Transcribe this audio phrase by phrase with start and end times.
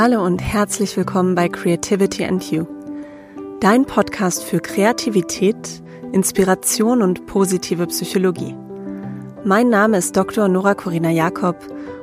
[0.00, 2.66] Hallo und herzlich willkommen bei Creativity and You,
[3.58, 5.82] dein Podcast für Kreativität,
[6.12, 8.54] Inspiration und positive Psychologie.
[9.42, 10.46] Mein Name ist Dr.
[10.46, 11.56] Nora Corina Jakob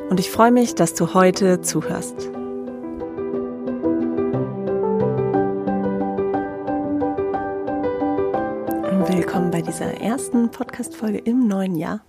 [0.10, 2.18] und ich freue mich, dass du heute zuhörst.
[9.08, 12.02] Willkommen bei dieser ersten Podcast-Folge im neuen Jahr.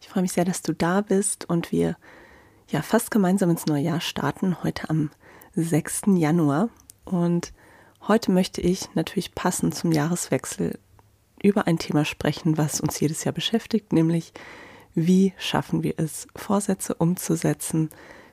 [0.00, 1.96] Ich freue mich sehr, dass du da bist und wir
[2.68, 5.10] ja fast gemeinsam ins neue Jahr starten, heute am
[5.56, 6.02] 6.
[6.16, 6.68] Januar.
[7.04, 7.52] Und
[8.06, 10.78] heute möchte ich natürlich passend zum Jahreswechsel
[11.42, 14.32] über ein Thema sprechen, was uns jedes Jahr beschäftigt, nämlich
[14.94, 17.90] wie schaffen wir es, Vorsätze umzusetzen,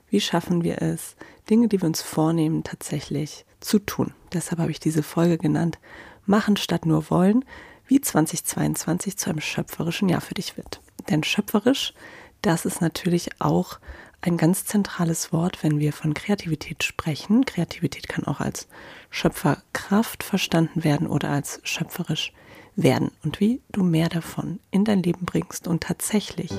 [0.08, 1.16] wie schaffen wir es,
[1.50, 4.14] Dinge, die wir uns vornehmen, tatsächlich zu tun.
[4.32, 5.78] Deshalb habe ich diese Folge genannt,
[6.24, 7.44] Machen statt nur wollen,
[7.86, 10.80] wie 2022 zu einem schöpferischen Jahr für dich wird.
[11.10, 11.94] Denn schöpferisch,
[12.42, 13.80] das ist natürlich auch
[14.22, 17.44] ein ganz zentrales Wort, wenn wir von Kreativität sprechen.
[17.44, 18.68] Kreativität kann auch als
[19.10, 22.32] Schöpferkraft verstanden werden oder als schöpferisch
[22.76, 26.50] werden und wie du mehr davon in dein Leben bringst und tatsächlich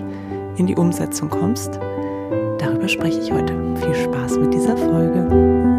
[0.58, 1.76] in die Umsetzung kommst.
[2.60, 3.54] Darüber spreche ich heute.
[3.78, 5.73] Viel Spaß mit dieser Folge.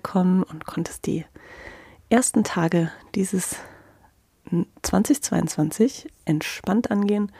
[0.00, 1.24] Reingekommen und konntest die
[2.08, 3.56] ersten Tage dieses
[4.82, 7.30] 2022 entspannt angehen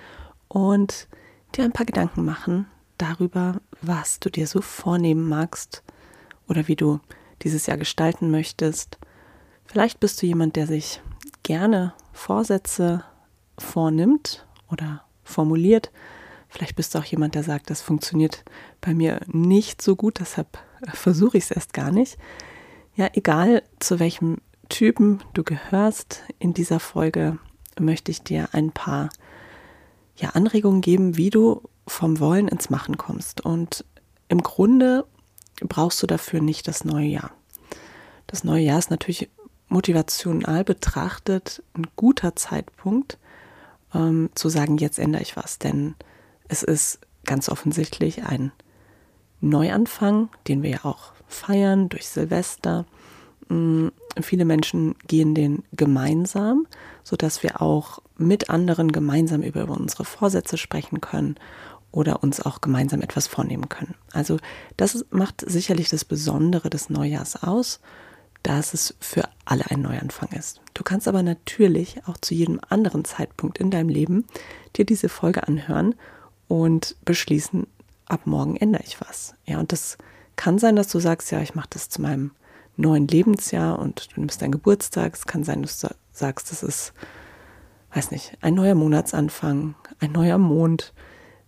[0.49, 1.09] und
[1.57, 2.67] dir ein paar Gedanken machen
[2.99, 5.83] darüber, was du dir so vornehmen magst
[6.49, 7.01] oder wie du
[7.43, 8.99] dieses Jahr gestalten möchtest.
[9.65, 11.01] Vielleicht bist du jemand, der sich
[11.43, 13.05] gerne Vorsätze
[13.59, 15.91] vornimmt oder formuliert.
[16.49, 18.45] Vielleicht bist du auch jemand, der sagt, das funktioniert
[18.81, 20.59] bei mir nicht so gut, deshalb
[20.93, 22.19] versuche ich es erst gar nicht.
[22.97, 24.39] Ja, egal zu welchem
[24.69, 27.39] Typen du gehörst, in dieser Folge
[27.79, 29.11] möchte ich dir ein paar
[30.17, 33.41] ja, Anregungen geben, wie du vom Wollen ins Machen kommst.
[33.41, 33.85] Und
[34.29, 35.07] im Grunde
[35.61, 37.33] brauchst du dafür nicht das neue Jahr.
[38.27, 39.29] Das neue Jahr ist natürlich
[39.69, 43.19] motivational betrachtet ein guter Zeitpunkt,
[43.95, 45.59] ähm, zu sagen, jetzt ändere ich was.
[45.59, 45.95] Denn
[46.49, 48.53] es ist ganz offensichtlich ein
[49.41, 52.85] Neuanfang, den wir ja auch feiern durch Silvester.
[53.49, 53.89] Mm,
[54.21, 56.67] viele Menschen gehen den gemeinsam,
[57.05, 61.37] sodass wir auch mit anderen gemeinsam über unsere Vorsätze sprechen können
[61.93, 63.95] oder uns auch gemeinsam etwas vornehmen können.
[64.13, 64.39] Also
[64.77, 67.81] das macht sicherlich das Besondere des Neujahrs aus,
[68.43, 70.61] dass es für alle ein Neuanfang ist.
[70.75, 74.25] Du kannst aber natürlich auch zu jedem anderen Zeitpunkt in deinem Leben
[74.77, 75.95] dir diese Folge anhören
[76.49, 77.67] und beschließen,
[78.07, 79.35] ab morgen ändere ich was.
[79.47, 79.99] Ja, und das
[80.41, 82.31] kann sein, dass du sagst, ja, ich mache das zu meinem
[82.79, 85.13] neuen Lebensjahr und du nimmst deinen Geburtstag.
[85.13, 86.95] Es kann sein, dass du sagst, das ist,
[87.93, 90.95] weiß nicht, ein neuer Monatsanfang, ein neuer Mond,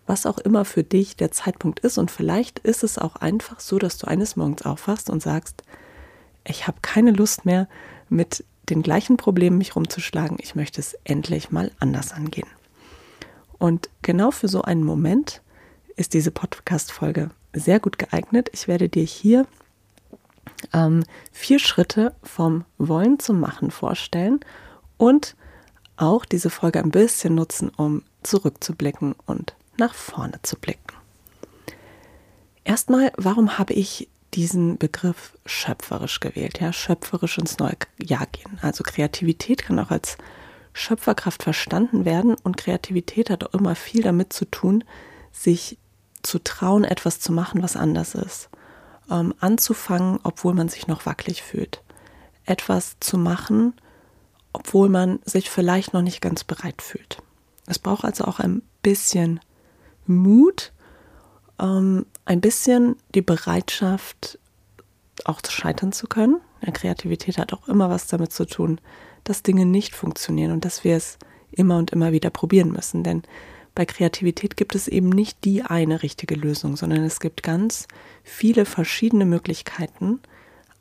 [0.05, 1.97] was auch immer für dich der Zeitpunkt ist.
[1.97, 5.63] Und vielleicht ist es auch einfach so, dass du eines Morgens aufwachst und sagst,
[6.45, 7.67] ich habe keine Lust mehr,
[8.09, 10.37] mit den gleichen Problemen mich rumzuschlagen.
[10.39, 12.47] Ich möchte es endlich mal anders angehen.
[13.57, 15.41] Und genau für so einen Moment
[15.95, 18.49] ist diese Podcast-Folge sehr gut geeignet.
[18.53, 19.45] Ich werde dir hier
[20.73, 24.39] ähm, vier Schritte vom Wollen zum Machen vorstellen
[24.97, 25.35] und
[25.97, 30.95] auch diese Folge ein bisschen nutzen, um zurückzublicken und nach vorne zu blicken.
[32.63, 36.59] Erstmal, warum habe ich diesen Begriff schöpferisch gewählt?
[36.59, 38.57] Ja, schöpferisch ins neue Jahr gehen.
[38.61, 40.17] Also Kreativität kann auch als
[40.73, 44.83] Schöpferkraft verstanden werden und Kreativität hat auch immer viel damit zu tun,
[45.31, 45.77] sich
[46.23, 48.49] zu trauen, etwas zu machen, was anders ist.
[49.11, 51.81] Ähm, anzufangen, obwohl man sich noch wackelig fühlt.
[52.45, 53.73] Etwas zu machen,
[54.53, 57.17] obwohl man sich vielleicht noch nicht ganz bereit fühlt.
[57.65, 59.39] Es braucht also auch ein bisschen
[60.05, 60.71] Mut,
[61.59, 64.39] ähm, ein bisschen die Bereitschaft,
[65.25, 66.39] auch scheitern zu können.
[66.61, 68.79] Ja, Kreativität hat auch immer was damit zu tun,
[69.23, 71.17] dass Dinge nicht funktionieren und dass wir es
[71.51, 73.03] immer und immer wieder probieren müssen.
[73.03, 73.23] Denn
[73.75, 77.87] bei Kreativität gibt es eben nicht die eine richtige Lösung, sondern es gibt ganz
[78.23, 80.19] viele verschiedene Möglichkeiten,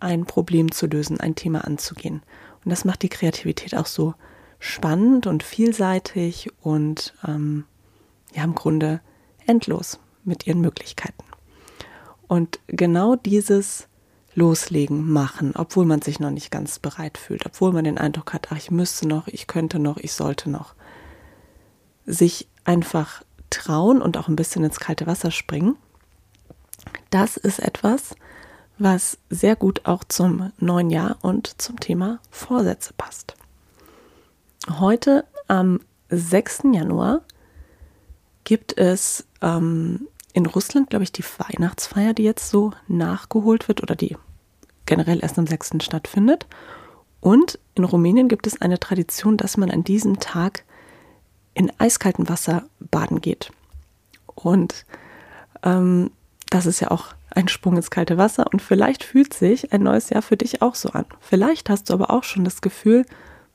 [0.00, 2.22] ein Problem zu lösen, ein Thema anzugehen.
[2.64, 4.14] Und das macht die Kreativität auch so
[4.58, 7.64] spannend und vielseitig und ähm,
[8.34, 9.00] ja im Grunde
[9.46, 11.24] endlos mit ihren Möglichkeiten.
[12.28, 13.88] Und genau dieses
[14.34, 18.48] Loslegen machen, obwohl man sich noch nicht ganz bereit fühlt, obwohl man den Eindruck hat,
[18.50, 20.74] ach, ich müsste noch, ich könnte noch, ich sollte noch.
[22.06, 25.76] Sich einfach trauen und auch ein bisschen ins kalte Wasser springen.
[27.10, 28.14] Das ist etwas,
[28.78, 33.34] was sehr gut auch zum neuen Jahr und zum Thema Vorsätze passt.
[34.78, 36.62] heute am 6.
[36.72, 37.22] Januar
[38.44, 43.94] gibt es ähm, in Russland, glaube ich, die Weihnachtsfeier, die jetzt so nachgeholt wird oder
[43.94, 44.16] die
[44.86, 45.76] generell erst am 6.
[45.80, 46.46] stattfindet.
[47.20, 50.64] Und in Rumänien gibt es eine Tradition, dass man an diesem Tag
[51.54, 53.52] in eiskaltem Wasser baden geht.
[54.26, 54.86] Und
[55.62, 56.10] ähm,
[56.50, 58.46] das ist ja auch ein Sprung ins kalte Wasser.
[58.52, 61.06] Und vielleicht fühlt sich ein neues Jahr für dich auch so an.
[61.20, 63.06] Vielleicht hast du aber auch schon das Gefühl,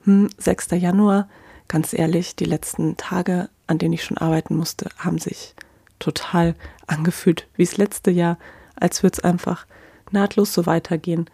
[0.04, 0.68] hm, 6.
[0.72, 1.28] Januar,
[1.68, 5.54] ganz ehrlich, die letzten Tage, an denen ich schon arbeiten musste, haben sich
[5.98, 6.54] total
[6.86, 8.38] angefühlt wie das letzte Jahr,
[8.76, 9.66] als würde es einfach
[10.10, 11.28] nahtlos so weitergehen.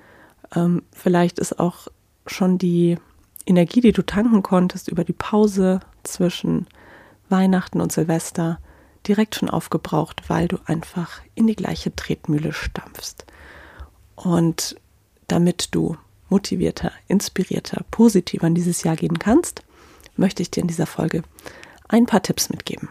[0.54, 1.88] Ähm, vielleicht ist auch
[2.26, 2.98] schon die
[3.46, 6.66] Energie, die du tanken konntest über die Pause zwischen
[7.28, 8.58] Weihnachten und Silvester,
[9.06, 13.26] direkt schon aufgebraucht, weil du einfach in die gleiche Tretmühle stampfst.
[14.14, 14.76] Und
[15.28, 15.96] damit du
[16.28, 19.62] motivierter, inspirierter, positiver in dieses Jahr gehen kannst,
[20.16, 21.22] möchte ich dir in dieser Folge
[21.88, 22.88] ein paar Tipps mitgeben.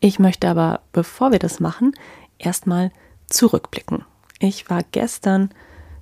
[0.00, 1.94] Ich möchte aber, bevor wir das machen,
[2.38, 2.90] erstmal
[3.28, 4.04] zurückblicken.
[4.38, 5.50] Ich war gestern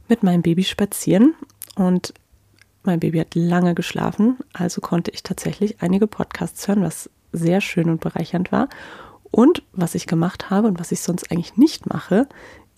[0.08, 1.34] mit meinem Baby spazieren
[1.74, 2.14] und
[2.84, 7.90] mein Baby hat lange geschlafen, also konnte ich tatsächlich einige Podcasts hören, was sehr schön
[7.90, 8.68] und bereichernd war.
[9.30, 12.26] Und was ich gemacht habe und was ich sonst eigentlich nicht mache,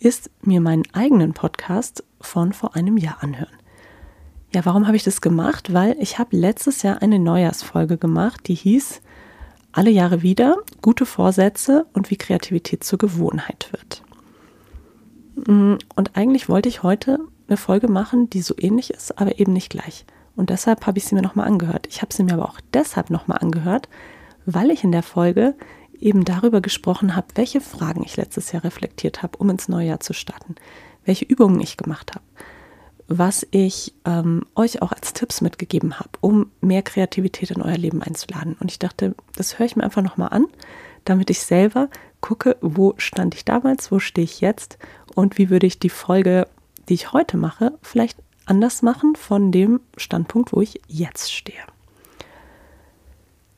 [0.00, 3.54] ist mir meinen eigenen Podcast von vor einem Jahr anhören.
[4.52, 5.72] Ja, warum habe ich das gemacht?
[5.72, 9.00] Weil ich habe letztes Jahr eine Neujahrsfolge gemacht, die hieß
[9.72, 14.02] alle Jahre wieder, gute Vorsätze und wie Kreativität zur Gewohnheit wird.
[15.46, 17.20] Mm, und eigentlich wollte ich heute
[17.50, 20.04] eine Folge machen, die so ähnlich ist, aber eben nicht gleich.
[20.36, 21.86] Und deshalb habe ich sie mir nochmal angehört.
[21.88, 23.88] Ich habe sie mir aber auch deshalb nochmal angehört,
[24.46, 25.54] weil ich in der Folge
[25.98, 30.00] eben darüber gesprochen habe, welche Fragen ich letztes Jahr reflektiert habe, um ins neue Jahr
[30.00, 30.54] zu starten,
[31.04, 32.24] welche Übungen ich gemacht habe,
[33.06, 38.02] was ich ähm, euch auch als Tipps mitgegeben habe, um mehr Kreativität in euer Leben
[38.02, 38.56] einzuladen.
[38.58, 40.46] Und ich dachte, das höre ich mir einfach nochmal an,
[41.04, 41.88] damit ich selber
[42.20, 44.78] gucke, wo stand ich damals, wo stehe ich jetzt
[45.14, 46.46] und wie würde ich die Folge,
[46.90, 51.62] die ich heute mache, vielleicht anders machen von dem Standpunkt, wo ich jetzt stehe.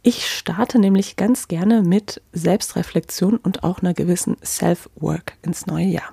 [0.03, 6.13] Ich starte nämlich ganz gerne mit Selbstreflexion und auch einer gewissen Self-Work ins neue Jahr.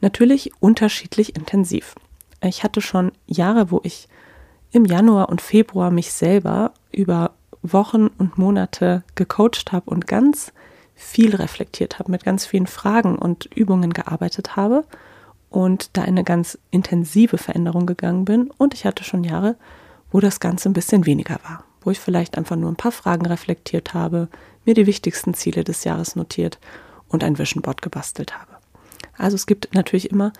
[0.00, 1.96] Natürlich unterschiedlich intensiv.
[2.42, 4.08] Ich hatte schon Jahre, wo ich
[4.70, 10.52] im Januar und Februar mich selber über Wochen und Monate gecoacht habe und ganz
[10.94, 14.84] viel reflektiert habe, mit ganz vielen Fragen und Übungen gearbeitet habe
[15.50, 18.50] und da in eine ganz intensive Veränderung gegangen bin.
[18.58, 19.56] Und ich hatte schon Jahre,
[20.10, 23.26] wo das Ganze ein bisschen weniger war, wo ich vielleicht einfach nur ein paar Fragen
[23.26, 24.28] reflektiert habe,
[24.64, 26.58] mir die wichtigsten Ziele des Jahres notiert
[27.08, 28.56] und ein Vision Board gebastelt habe.
[29.16, 30.32] Also es gibt natürlich immer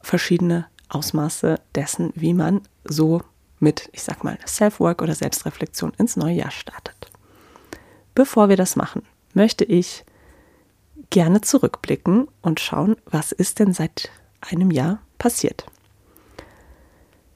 [0.00, 3.22] verschiedene Ausmaße dessen, wie man so
[3.60, 7.10] mit, ich sag mal, Self-Work oder Selbstreflexion ins neue Jahr startet.
[8.14, 9.02] Bevor wir das machen,
[9.32, 10.04] möchte ich
[11.10, 14.10] gerne zurückblicken und schauen, was ist denn seit
[14.42, 15.64] einem Jahr passiert.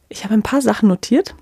[0.08, 1.34] Ich habe ein paar Sachen notiert,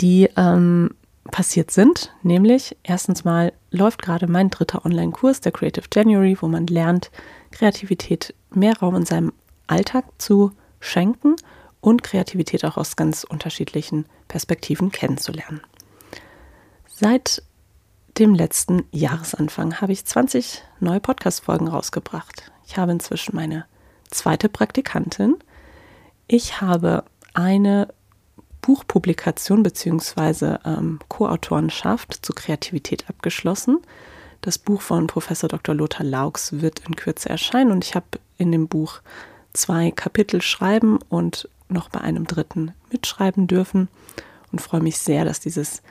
[0.00, 0.90] die ähm,
[1.30, 2.12] passiert sind.
[2.22, 7.10] Nämlich erstens mal läuft gerade mein dritter Online-Kurs, der Creative January, wo man lernt,
[7.50, 9.32] Kreativität mehr Raum in seinem
[9.66, 11.36] Alltag zu schenken
[11.80, 15.60] und Kreativität auch aus ganz unterschiedlichen Perspektiven kennenzulernen.
[16.86, 17.42] Seit
[18.18, 22.50] dem letzten Jahresanfang habe ich 20 neue Podcast-Folgen rausgebracht.
[22.66, 23.66] Ich habe inzwischen meine
[24.10, 25.36] zweite Praktikantin.
[26.26, 27.88] Ich habe eine
[28.62, 30.58] Buchpublikation bzw.
[30.64, 33.78] Ähm, Co-Autorenschaft zu Kreativität abgeschlossen.
[34.40, 35.74] Das Buch von Professor Dr.
[35.74, 39.00] Lothar Laux wird in Kürze erscheinen und ich habe in dem Buch
[39.52, 43.88] zwei Kapitel schreiben und noch bei einem dritten mitschreiben dürfen
[44.52, 45.82] und freue mich sehr, dass dieses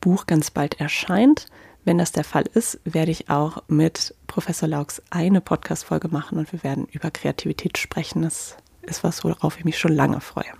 [0.00, 1.46] Buch ganz bald erscheint.
[1.86, 6.52] Wenn das der Fall ist, werde ich auch mit Professor Laux eine Podcast-Folge machen und
[6.52, 8.22] wir werden über Kreativität sprechen.
[8.22, 10.50] Das ist was, worauf ich mich schon lange freue.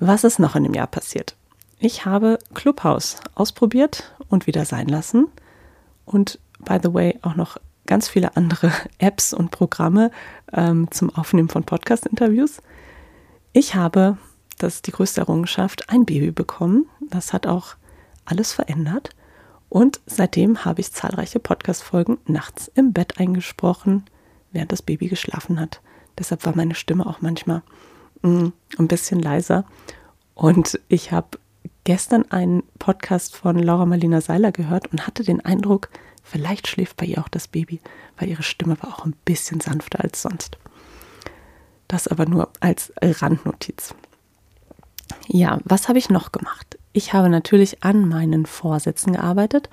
[0.00, 1.36] Was ist noch in dem Jahr passiert?
[1.78, 5.28] Ich habe Clubhouse ausprobiert und wieder sein lassen
[6.06, 10.10] und by the way auch noch ganz viele andere Apps und Programme
[10.50, 12.62] ähm, zum Aufnehmen von Podcast-Interviews.
[13.52, 14.16] Ich habe,
[14.56, 16.86] das ist die größte Errungenschaft, ein Baby bekommen.
[17.10, 17.74] Das hat auch
[18.24, 19.10] alles verändert.
[19.68, 24.04] Und seitdem habe ich zahlreiche Podcast-Folgen nachts im Bett eingesprochen,
[24.50, 25.80] während das Baby geschlafen hat.
[26.18, 27.62] Deshalb war meine Stimme auch manchmal
[28.22, 28.48] mm,
[28.78, 29.64] ein bisschen leiser.
[30.34, 31.38] Und ich habe
[31.84, 35.90] gestern einen Podcast von Laura Marlina Seiler gehört und hatte den Eindruck,
[36.22, 37.80] vielleicht schläft bei ihr auch das Baby,
[38.16, 40.58] weil ihre Stimme war auch ein bisschen sanfter als sonst.
[41.88, 43.94] Das aber nur als Randnotiz.
[45.26, 46.77] Ja, was habe ich noch gemacht?
[46.98, 49.70] Ich habe natürlich an meinen Vorsätzen gearbeitet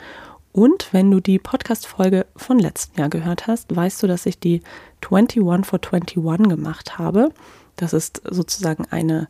[0.51, 4.61] und wenn du die Podcast-Folge von letztem Jahr gehört hast, weißt du, dass ich die
[5.01, 7.31] 21 for 21 gemacht habe.
[7.77, 9.27] Das ist sozusagen eine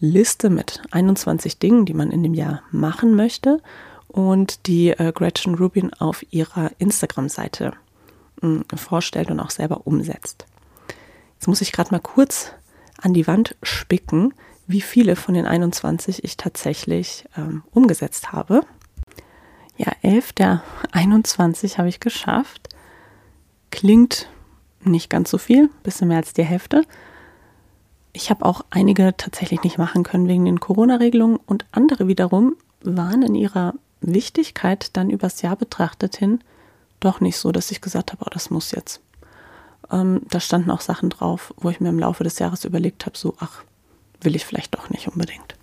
[0.00, 3.60] Liste mit 21 Dingen, die man in dem Jahr machen möchte
[4.08, 7.74] und die äh, Gretchen Rubin auf ihrer Instagram-Seite
[8.40, 10.46] äh, vorstellt und auch selber umsetzt.
[11.34, 12.52] Jetzt muss ich gerade mal kurz
[13.02, 14.32] an die Wand spicken,
[14.66, 18.62] wie viele von den 21 ich tatsächlich ähm, umgesetzt habe.
[19.76, 22.68] Ja, 11 der 21 habe ich geschafft.
[23.70, 24.28] Klingt
[24.80, 26.82] nicht ganz so viel, bisschen mehr als die Hälfte.
[28.12, 33.22] Ich habe auch einige tatsächlich nicht machen können wegen den Corona-Regelungen und andere wiederum waren
[33.22, 36.40] in ihrer Wichtigkeit dann übers Jahr betrachtet hin
[37.00, 39.00] doch nicht so, dass ich gesagt habe, oh, das muss jetzt.
[39.90, 43.16] Ähm, da standen auch Sachen drauf, wo ich mir im Laufe des Jahres überlegt habe,
[43.16, 43.62] so, ach,
[44.26, 45.54] will ich vielleicht doch nicht unbedingt.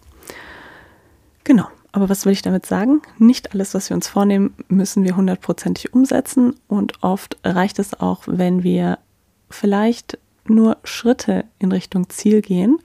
[1.44, 1.68] Genau.
[1.92, 3.04] Aber was will ich damit sagen?
[3.20, 6.56] Nicht alles, was wir uns vornehmen, müssen wir hundertprozentig umsetzen.
[6.68, 8.98] Und oft reicht es auch, wenn wir
[9.52, 12.80] vielleicht nur Schritte in Richtung Ziel gehen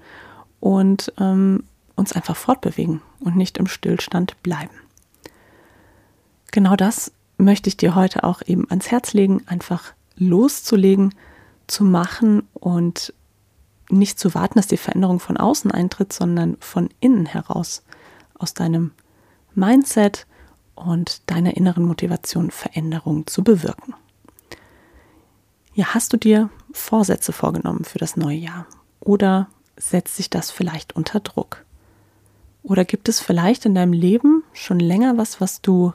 [0.61, 1.65] und ähm,
[1.97, 4.75] uns einfach fortbewegen und nicht im Stillstand bleiben.
[6.53, 11.15] Genau das möchte ich dir heute auch eben ans Herz legen, einfach loszulegen,
[11.67, 13.15] zu machen und
[13.91, 17.83] nicht zu warten, dass die Veränderung von außen eintritt, sondern von innen heraus
[18.35, 18.93] aus deinem
[19.55, 20.27] Mindset
[20.75, 23.95] und deiner inneren Motivation Veränderungen zu bewirken.
[25.75, 28.67] Ja, hast du dir Vorsätze vorgenommen für das neue Jahr?
[29.01, 31.65] Oder setzt sich das vielleicht unter Druck?
[32.63, 35.93] Oder gibt es vielleicht in deinem Leben schon länger was, was du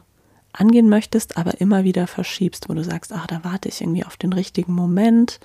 [0.54, 4.18] angehen möchtest, aber immer wieder verschiebst, wo du sagst, ach, da warte ich irgendwie auf
[4.18, 5.40] den richtigen Moment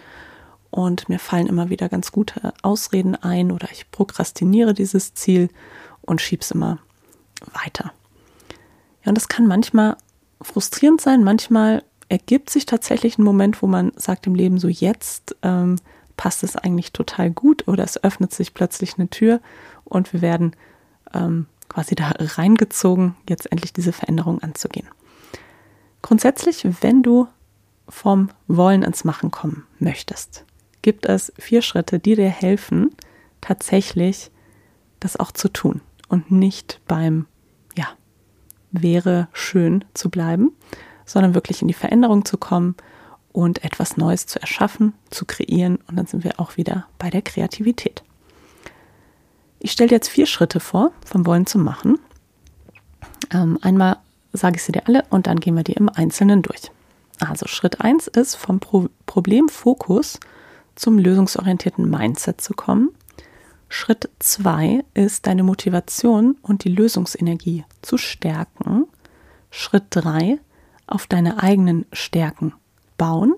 [0.71, 5.49] und mir fallen immer wieder ganz gute Ausreden ein oder ich prokrastiniere dieses Ziel
[6.03, 6.79] und schieb's immer
[7.53, 7.93] weiter.
[9.05, 9.97] Ja, und das kann manchmal
[10.43, 15.37] frustrierend sein, manchmal ergibt sich tatsächlich ein Moment, wo man sagt im Leben so, jetzt
[15.43, 15.77] ähm,
[16.17, 19.41] passt es eigentlich total gut oder es öffnet sich plötzlich eine Tür
[19.85, 20.55] und wir werden
[21.15, 24.89] ähm, quasi da reingezogen, jetzt endlich diese Veränderung anzugehen.
[26.03, 27.29] Grundsätzlich, wenn du
[27.89, 30.45] vom Wollen ins Machen kommen möchtest,
[30.83, 32.95] gibt es vier Schritte, die dir helfen,
[33.41, 34.31] tatsächlich
[35.01, 37.27] das auch zu tun und nicht beim,
[37.77, 37.89] ja,
[38.71, 40.53] wäre schön zu bleiben,
[41.05, 42.77] sondern wirklich in die Veränderung zu kommen
[43.33, 45.79] und etwas Neues zu erschaffen, zu kreieren.
[45.89, 48.03] Und dann sind wir auch wieder bei der Kreativität.
[49.61, 51.99] Ich stelle dir jetzt vier Schritte vor, vom Wollen zum Machen.
[53.33, 53.99] Ähm, einmal
[54.33, 56.71] sage ich sie dir alle und dann gehen wir die im Einzelnen durch.
[57.21, 60.21] Also Schritt 1 ist, vom Pro Problemfokus
[60.79, 62.91] zum lösungsorientierten Mindset zu kommen.
[63.69, 68.87] Schritt 2 ist, deine Motivation und die Lösungsenergie zu stärken.
[69.51, 70.39] Schritt 3,
[70.87, 72.55] auf deine eigenen Stärken
[72.97, 73.35] bauen.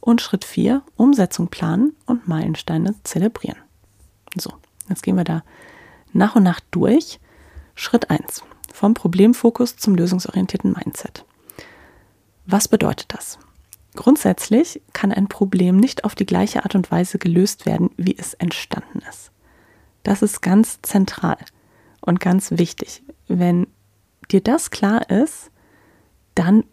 [0.00, 3.58] Und Schritt 4, Umsetzung planen und Meilensteine zelebrieren.
[4.36, 4.52] So,
[4.88, 5.42] jetzt gehen wir da
[6.12, 7.20] nach und nach durch.
[7.74, 11.24] Schritt 1, vom Problemfokus zum lösungsorientierten Mindset.
[12.46, 13.38] Was bedeutet das?
[13.96, 18.34] Grundsätzlich kann ein Problem nicht auf die gleiche Art und Weise gelöst werden, wie es
[18.34, 19.32] entstanden ist.
[20.02, 21.38] Das ist ganz zentral
[22.00, 23.02] und ganz wichtig.
[23.26, 23.66] Wenn
[24.30, 25.50] dir das klar ist,
[26.34, 26.64] dann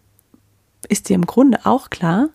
[0.90, 2.30] ist dir im Grunde auch klar,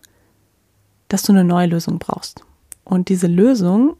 [1.07, 2.43] dass du eine neue Lösung brauchst.
[2.83, 3.95] Und diese Lösung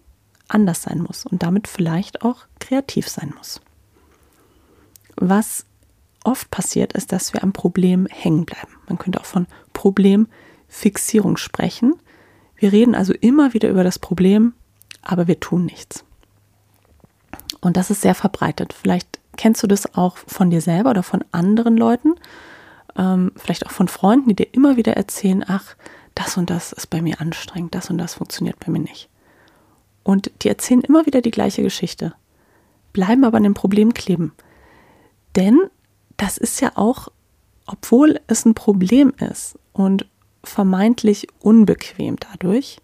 [0.47, 3.61] anders sein muss und damit vielleicht auch kreativ sein muss.
[5.15, 5.65] Was
[6.23, 8.73] oft passiert, ist, dass wir am Problem hängen bleiben.
[8.87, 9.47] Man könnte auch von
[10.69, 11.95] Problemfixierung sprechen.
[12.55, 14.53] Wir reden also immer wieder über das Problem,
[15.01, 16.05] aber wir tun nichts.
[17.61, 18.73] Und das ist sehr verbreitet.
[18.73, 22.15] Vielleicht kennst du das auch von dir selber oder von anderen Leuten,
[22.97, 25.75] ähm, vielleicht auch von Freunden, die dir immer wieder erzählen, ach,
[26.15, 29.09] das und das ist bei mir anstrengend, das und das funktioniert bei mir nicht.
[30.03, 32.13] Und die erzählen immer wieder die gleiche Geschichte,
[32.93, 34.33] bleiben aber an dem Problem kleben.
[35.35, 35.59] Denn
[36.17, 37.09] das ist ja auch,
[37.65, 40.07] obwohl es ein Problem ist und
[40.43, 42.77] vermeintlich unbequem dadurch,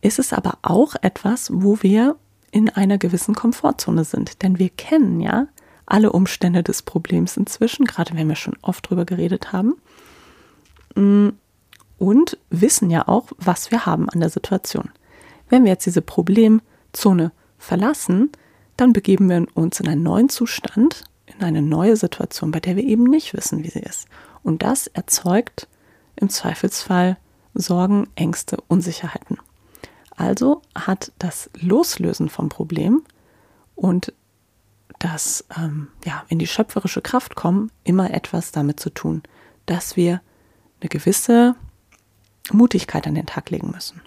[0.00, 2.16] ist es aber auch etwas, wo wir
[2.50, 4.42] in einer gewissen Komfortzone sind.
[4.42, 5.48] Denn wir kennen ja
[5.86, 9.76] alle Umstände des Problems inzwischen, gerade wenn wir schon oft drüber geredet haben.
[10.94, 11.30] Mm,
[11.98, 14.90] und wissen ja auch, was wir haben an der Situation.
[15.48, 18.30] Wenn wir jetzt diese Problemzone verlassen,
[18.76, 22.84] dann begeben wir uns in einen neuen Zustand, in eine neue Situation, bei der wir
[22.84, 24.06] eben nicht wissen, wie sie ist.
[24.44, 25.66] Und das erzeugt
[26.18, 27.16] im Zweifelsfall
[27.54, 29.38] Sorgen, Ängste, Unsicherheiten.
[30.16, 33.02] Also hat das Loslösen vom Problem
[33.74, 34.12] und
[34.98, 39.22] das ähm, ja, in die schöpferische Kraft kommen, immer etwas damit zu tun,
[39.66, 40.20] dass wir
[40.80, 41.54] eine gewisse
[42.52, 44.00] Mutigkeit an den Tag legen müssen.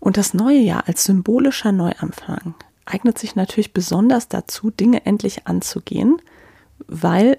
[0.00, 2.54] Und das neue Jahr als symbolischer Neuanfang
[2.86, 6.22] eignet sich natürlich besonders dazu, Dinge endlich anzugehen,
[6.86, 7.38] weil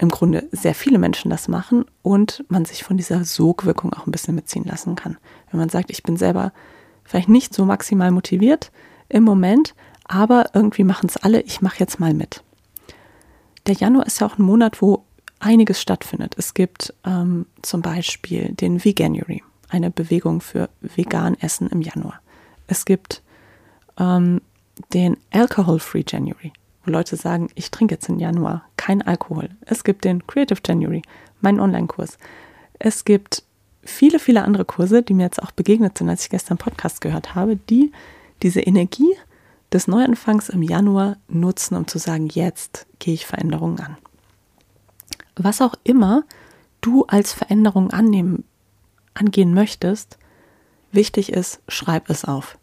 [0.00, 4.10] im Grunde sehr viele Menschen das machen und man sich von dieser Sogwirkung auch ein
[4.10, 5.18] bisschen mitziehen lassen kann.
[5.50, 6.52] Wenn man sagt, ich bin selber
[7.04, 8.72] vielleicht nicht so maximal motiviert
[9.10, 12.42] im Moment, aber irgendwie machen es alle, ich mache jetzt mal mit.
[13.66, 15.04] Der Januar ist ja auch ein Monat, wo
[15.38, 16.34] einiges stattfindet.
[16.38, 22.22] Es gibt ähm, zum Beispiel den Veganuary, eine Bewegung für vegan Essen im Januar.
[22.68, 23.22] Es gibt
[23.98, 24.40] ähm,
[24.94, 26.52] den Alcohol-Free January,
[26.84, 29.50] wo Leute sagen, ich trinke jetzt im Januar kein Alkohol.
[29.62, 31.02] Es gibt den Creative January,
[31.40, 32.18] meinen Online-Kurs.
[32.78, 33.42] Es gibt
[33.82, 37.34] viele, viele andere Kurse, die mir jetzt auch begegnet sind, als ich gestern Podcast gehört
[37.34, 37.92] habe, die
[38.42, 39.14] diese Energie
[39.72, 43.96] des Neuanfangs im Januar nutzen, um zu sagen, jetzt gehe ich Veränderungen an.
[45.36, 46.24] Was auch immer
[46.80, 48.44] du als Veränderung annehmen,
[49.14, 50.18] angehen möchtest,
[50.92, 52.58] wichtig ist, schreib es auf.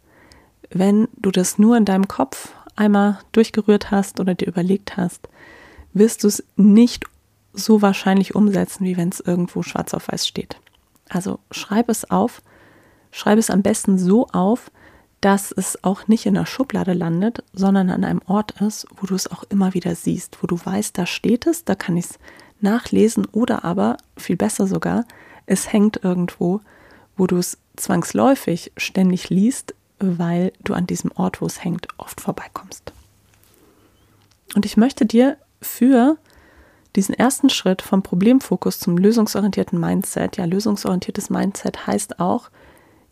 [0.70, 5.28] Wenn du das nur in deinem Kopf einmal durchgerührt hast oder dir überlegt hast,
[5.92, 7.04] wirst du es nicht
[7.52, 10.56] so wahrscheinlich umsetzen, wie wenn es irgendwo schwarz auf weiß steht.
[11.08, 12.42] Also schreib es auf,
[13.10, 14.70] schreib es am besten so auf,
[15.20, 19.14] dass es auch nicht in der Schublade landet, sondern an einem Ort ist, wo du
[19.14, 22.18] es auch immer wieder siehst, wo du weißt, da steht es, da kann ich es
[22.60, 25.04] nachlesen oder aber, viel besser sogar,
[25.46, 26.60] es hängt irgendwo,
[27.16, 32.20] wo du es zwangsläufig ständig liest, weil du an diesem Ort, wo es hängt, oft
[32.20, 32.92] vorbeikommst.
[34.54, 36.16] Und ich möchte dir für
[36.96, 42.50] diesen ersten Schritt vom Problemfokus zum lösungsorientierten Mindset, ja, lösungsorientiertes Mindset heißt auch,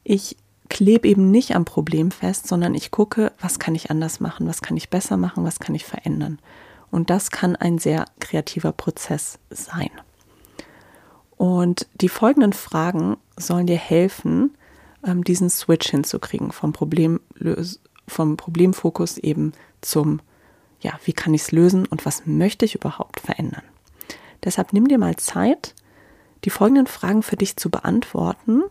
[0.03, 0.37] ich
[0.69, 4.63] klebe eben nicht am Problem fest, sondern ich gucke, was kann ich anders machen, was
[4.63, 6.39] kann ich besser machen, was kann ich verändern.
[6.91, 9.91] Und das kann ein sehr kreativer Prozess sein.
[11.37, 14.57] Und die folgenden Fragen sollen dir helfen,
[15.07, 17.21] ähm, diesen Switch hinzukriegen vom, Problem,
[18.07, 20.21] vom Problemfokus eben zum,
[20.81, 23.63] ja, wie kann ich es lösen und was möchte ich überhaupt verändern.
[24.45, 25.75] Deshalb nimm dir mal Zeit,
[26.45, 28.63] die folgenden Fragen für dich zu beantworten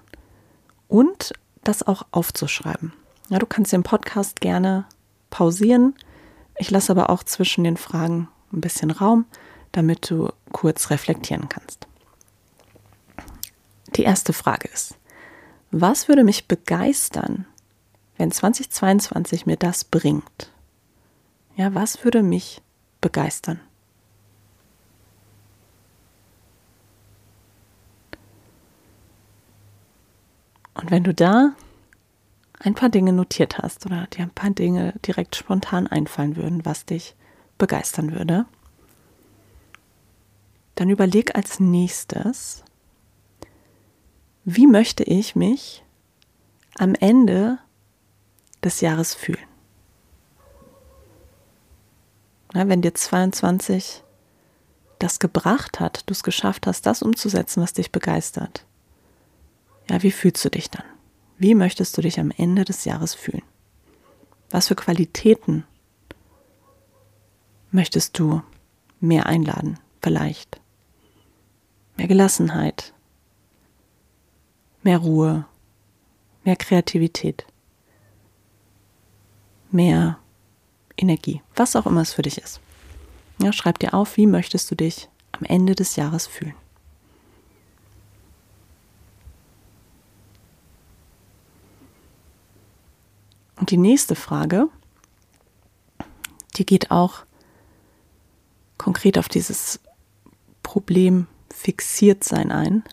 [0.87, 2.93] und das auch aufzuschreiben.
[3.29, 4.85] Ja, du kannst den Podcast gerne
[5.31, 5.95] pausieren.
[6.57, 9.25] Ich lasse aber auch zwischen den Fragen ein bisschen Raum,
[9.71, 11.87] damit du kurz reflektieren kannst.
[13.95, 14.95] Die erste Frage ist,
[15.71, 17.45] was würde mich begeistern,
[18.17, 20.51] wenn 2022 mir das bringt?
[21.55, 22.61] Ja, was würde mich
[23.01, 23.59] begeistern?
[30.73, 31.55] Und wenn du da
[32.59, 36.85] ein paar Dinge notiert hast oder dir ein paar Dinge direkt spontan einfallen würden, was
[36.85, 37.15] dich
[37.57, 38.45] begeistern würde,
[40.75, 42.64] dann überleg als nächstes,
[44.45, 45.83] wie möchte ich mich
[46.77, 47.57] am Ende
[48.63, 49.39] des Jahres fühlen?
[52.53, 54.03] Ja, wenn dir 22
[54.99, 58.65] das gebracht hat, du es geschafft hast, das umzusetzen, was dich begeistert,
[59.89, 60.85] ja, wie fühlst du dich dann?
[61.37, 63.43] Wie möchtest du dich am Ende des Jahres fühlen?
[64.49, 65.65] Was für Qualitäten
[67.71, 68.41] möchtest du
[68.99, 70.61] mehr einladen, vielleicht?
[71.97, 72.94] Mehr Gelassenheit,
[74.85, 75.45] mehr Ruhe,
[76.43, 77.45] mehr Kreativität,
[79.71, 80.19] mehr
[80.95, 82.61] Energie, was auch immer es für dich ist.
[83.41, 86.53] Ja, schreib dir auf, wie möchtest du dich am Ende des Jahres fühlen.
[93.55, 94.67] Und die nächste Frage,
[96.57, 97.25] die geht auch
[98.77, 99.79] konkret auf dieses
[100.61, 102.83] Problem fixiert sein ein,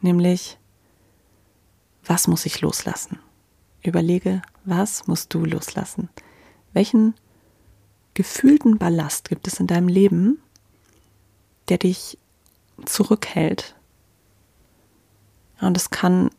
[0.00, 0.59] nämlich
[2.04, 3.18] was muss ich loslassen?
[3.82, 6.08] Überlege, was musst du loslassen?
[6.72, 7.14] Welchen
[8.14, 10.38] gefühlten Ballast gibt es in deinem Leben,
[11.68, 12.18] der dich
[12.84, 13.74] zurückhält?
[15.60, 16.30] Und es kann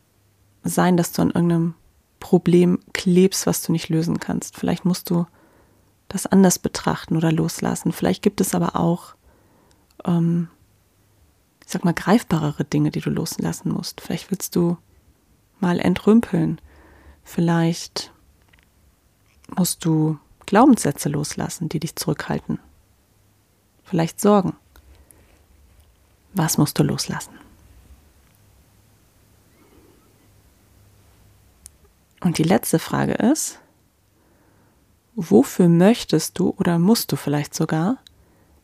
[0.64, 1.74] sein, dass du an irgendeinem
[2.20, 4.56] Problem klebst, was du nicht lösen kannst.
[4.56, 5.26] Vielleicht musst du
[6.08, 7.92] das anders betrachten oder loslassen.
[7.92, 9.14] Vielleicht gibt es aber auch,
[10.04, 10.48] ähm,
[11.64, 14.00] ich sag mal, greifbarere Dinge, die du loslassen musst.
[14.00, 14.76] Vielleicht willst du
[15.62, 16.60] mal entrümpeln.
[17.24, 18.12] Vielleicht
[19.56, 22.58] musst du Glaubenssätze loslassen, die dich zurückhalten.
[23.84, 24.56] Vielleicht Sorgen.
[26.34, 27.32] Was musst du loslassen?
[32.20, 33.58] Und die letzte Frage ist,
[35.14, 37.98] wofür möchtest du oder musst du vielleicht sogar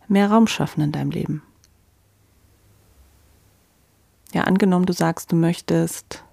[0.07, 1.43] mehr Raum schaffen in deinem Leben?
[4.33, 6.25] Ja, angenommen, du sagst, du möchtest,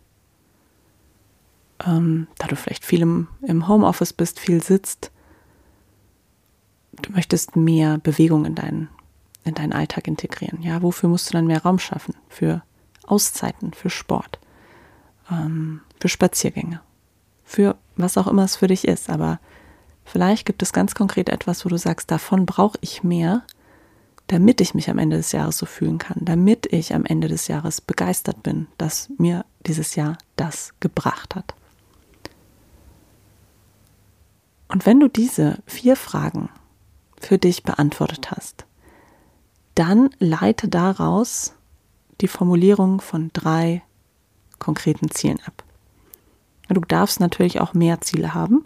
[1.85, 5.11] ähm, da du vielleicht viel im, im Homeoffice bist, viel sitzt,
[7.01, 8.89] du möchtest mehr Bewegung in deinen,
[9.43, 10.61] in deinen Alltag integrieren.
[10.61, 12.15] Ja, wofür musst du dann mehr Raum schaffen?
[12.29, 12.63] Für
[13.05, 14.39] Auszeiten, für Sport,
[15.29, 16.81] ähm, für Spaziergänge,
[17.43, 19.09] für was auch immer es für dich ist.
[19.09, 19.39] Aber
[20.03, 23.43] vielleicht gibt es ganz konkret etwas, wo du sagst, davon brauche ich mehr,
[24.27, 27.47] damit ich mich am Ende des Jahres so fühlen kann, damit ich am Ende des
[27.47, 31.53] Jahres begeistert bin, dass mir dieses Jahr das gebracht hat.
[34.67, 36.49] Und wenn du diese vier Fragen
[37.19, 38.65] für dich beantwortet hast,
[39.75, 41.53] dann leite daraus
[42.21, 43.83] die Formulierung von drei
[44.59, 45.63] konkreten Zielen ab.
[46.69, 48.65] Du darfst natürlich auch mehr Ziele haben,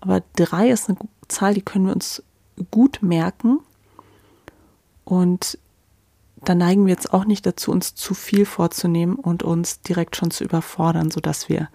[0.00, 2.22] aber drei ist eine Zahl, die können wir uns
[2.70, 3.60] gut merken
[5.04, 5.58] und
[6.36, 10.30] da neigen wir jetzt auch nicht dazu, uns zu viel vorzunehmen und uns direkt schon
[10.30, 11.70] zu überfordern, sodass wir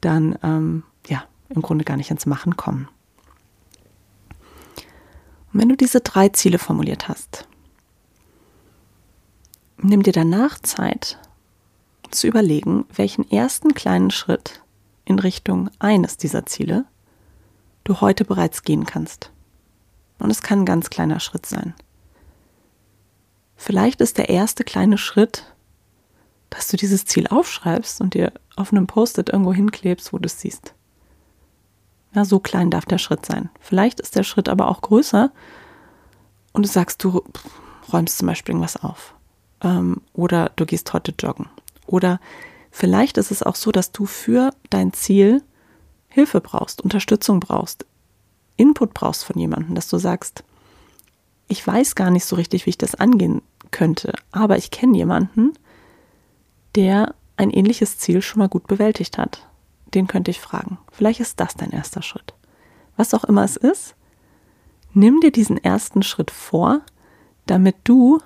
[0.00, 2.88] dann ähm, ja im Grunde gar nicht ins Machen kommen.
[5.52, 7.48] Und wenn du diese drei Ziele formuliert hast,
[9.78, 11.18] nimm dir danach Zeit
[12.10, 14.62] zu überlegen, welchen ersten kleinen Schritt
[15.04, 16.84] in Richtung eines dieser Ziele
[17.84, 19.30] du heute bereits gehen kannst.
[20.18, 21.74] Und es kann ein ganz kleiner Schritt sein.
[23.56, 25.54] Vielleicht ist der erste kleine Schritt,
[26.50, 30.40] dass du dieses Ziel aufschreibst und dir auf einem Post-it irgendwo hinklebst, wo du es
[30.40, 30.74] siehst.
[32.14, 33.50] Ja, so klein darf der Schritt sein.
[33.60, 35.30] Vielleicht ist der Schritt aber auch größer
[36.52, 37.22] und du sagst, du
[37.92, 39.14] räumst zum Beispiel irgendwas auf.
[39.60, 41.46] Ähm, oder du gehst heute joggen.
[41.86, 42.20] Oder
[42.70, 45.42] vielleicht ist es auch so, dass du für dein Ziel
[46.08, 47.86] Hilfe brauchst, Unterstützung brauchst,
[48.56, 50.42] Input brauchst von jemandem, dass du sagst,
[51.46, 55.52] ich weiß gar nicht so richtig, wie ich das angehen könnte, aber ich kenne jemanden,
[56.74, 59.46] der ein ähnliches Ziel schon mal gut bewältigt hat.
[59.94, 60.78] Den könnte ich fragen.
[60.92, 62.34] Vielleicht ist das dein erster Schritt.
[62.96, 63.94] Was auch immer es ist,
[64.92, 66.80] nimm dir diesen ersten Schritt vor,
[67.46, 68.20] damit du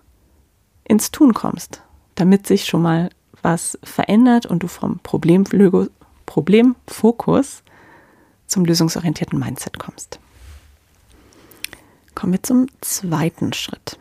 [0.85, 1.83] ins Tun kommst,
[2.14, 3.11] damit sich schon mal
[3.42, 5.01] was verändert und du vom
[6.27, 7.62] Problemfokus
[8.46, 10.18] zum lösungsorientierten Mindset kommst.
[12.14, 13.98] Kommen wir zum zweiten Schritt.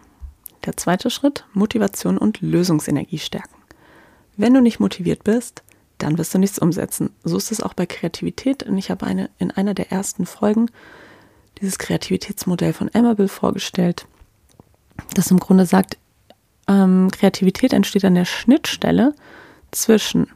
[0.66, 3.56] Der zweite Schritt, Motivation und Lösungsenergie stärken.
[4.38, 5.64] Wenn du nicht motiviert bist,
[6.02, 7.12] dann wirst du nichts umsetzen.
[7.24, 8.64] So ist es auch bei Kreativität.
[8.64, 10.68] Und ich habe eine, in einer der ersten Folgen
[11.60, 14.08] dieses Kreativitätsmodell von Amable vorgestellt,
[15.14, 15.98] das im Grunde sagt,
[16.68, 19.14] ähm, Kreativität entsteht an der Schnittstelle
[19.72, 20.28] zwischen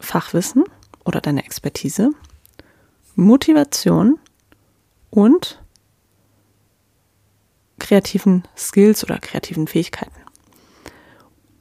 [0.00, 0.64] Fachwissen
[1.04, 2.10] oder deiner Expertise,
[3.14, 4.18] Motivation
[5.10, 5.62] und
[7.78, 10.20] kreativen Skills oder kreativen Fähigkeiten.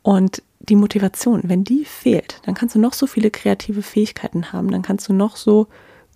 [0.02, 4.72] Und die Motivation, wenn die fehlt, dann kannst du noch so viele kreative Fähigkeiten haben,
[4.72, 5.68] dann kannst du noch so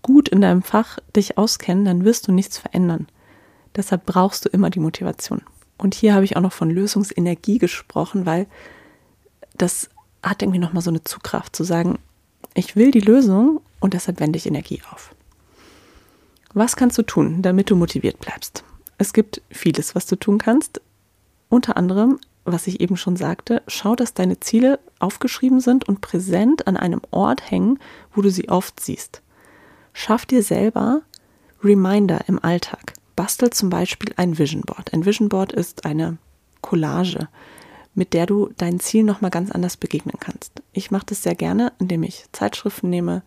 [0.01, 3.07] gut in deinem Fach dich auskennen, dann wirst du nichts verändern.
[3.75, 5.41] Deshalb brauchst du immer die Motivation.
[5.77, 8.47] Und hier habe ich auch noch von Lösungsenergie gesprochen, weil
[9.55, 9.89] das
[10.23, 11.99] hat irgendwie nochmal so eine Zugkraft zu sagen,
[12.53, 15.15] ich will die Lösung und deshalb wende ich Energie auf.
[16.53, 18.63] Was kannst du tun, damit du motiviert bleibst?
[18.97, 20.81] Es gibt vieles, was du tun kannst.
[21.47, 22.19] Unter anderem,
[22.51, 27.01] was ich eben schon sagte, schau, dass deine Ziele aufgeschrieben sind und präsent an einem
[27.11, 27.79] Ort hängen,
[28.13, 29.21] wo du sie oft siehst.
[29.93, 31.01] Schaff dir selber
[31.63, 32.93] Reminder im Alltag.
[33.15, 34.93] Bastel zum Beispiel ein Vision Board.
[34.93, 36.17] Ein Vision Board ist eine
[36.61, 37.27] Collage,
[37.93, 40.61] mit der du deinen Zielen nochmal ganz anders begegnen kannst.
[40.71, 43.23] Ich mache das sehr gerne, indem ich Zeitschriften nehme,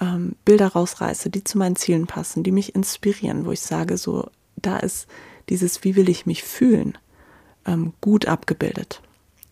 [0.00, 4.28] ähm, Bilder rausreiße, die zu meinen Zielen passen, die mich inspirieren, wo ich sage, so,
[4.56, 5.06] da ist
[5.48, 6.98] dieses, wie will ich mich fühlen,
[7.66, 9.00] ähm, gut abgebildet.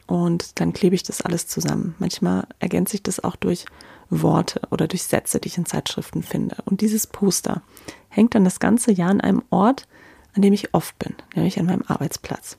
[0.07, 1.95] Und dann klebe ich das alles zusammen.
[1.99, 3.65] Manchmal ergänze ich das auch durch
[4.11, 6.57] Worte oder durch Sätze, die ich in Zeitschriften finde.
[6.65, 7.63] Und dieses Poster
[8.09, 9.87] hängt dann das ganze Jahr an einem Ort,
[10.35, 12.57] an dem ich oft bin, nämlich an meinem Arbeitsplatz.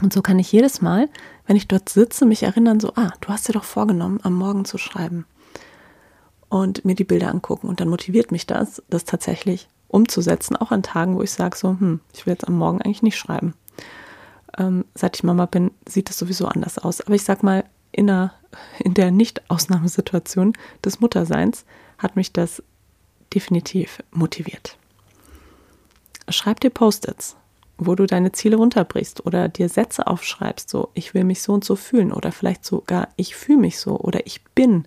[0.00, 1.08] Und so kann ich jedes Mal,
[1.46, 4.64] wenn ich dort sitze, mich erinnern, so, ah, du hast dir doch vorgenommen, am Morgen
[4.64, 5.26] zu schreiben.
[6.48, 7.68] Und mir die Bilder angucken.
[7.68, 11.70] Und dann motiviert mich das, das tatsächlich umzusetzen, auch an Tagen, wo ich sage, so,
[11.70, 13.54] hm, ich will jetzt am Morgen eigentlich nicht schreiben.
[14.60, 17.00] Ähm, seit ich Mama bin, sieht es sowieso anders aus.
[17.00, 18.34] Aber ich sag mal, in der,
[18.78, 20.52] in der Nicht-Ausnahmesituation
[20.84, 21.64] des Mutterseins
[21.98, 22.62] hat mich das
[23.34, 24.76] definitiv motiviert.
[26.28, 27.36] Schreib dir Post-its,
[27.78, 31.64] wo du deine Ziele runterbrichst oder dir Sätze aufschreibst, so ich will mich so und
[31.64, 34.86] so fühlen oder vielleicht sogar ich fühle mich so oder ich bin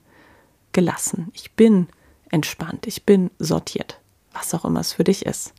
[0.71, 1.87] gelassen, ich bin
[2.29, 3.99] entspannt, ich bin sortiert.
[4.33, 5.53] was auch immer es für dich ist.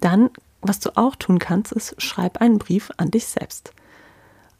[0.00, 0.30] Dann,
[0.62, 3.72] was du auch tun kannst, ist, schreib einen Brief an dich selbst.